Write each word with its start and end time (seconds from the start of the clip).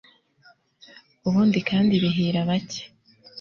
ubundi 1.27 1.59
kandi 1.69 1.93
bihira 2.03 2.39
bake 2.49 2.81